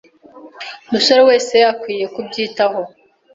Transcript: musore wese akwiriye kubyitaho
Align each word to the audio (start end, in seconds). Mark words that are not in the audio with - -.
musore 0.91 1.21
wese 1.29 1.55
akwiriye 1.71 2.07
kubyitaho 2.13 2.81